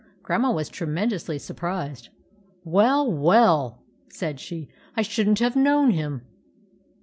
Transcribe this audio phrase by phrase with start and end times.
[0.23, 2.09] Grandma was tremendously surprised.
[2.63, 4.67] "Well, well!" said she.
[4.97, 6.23] "I shouldn't have known him."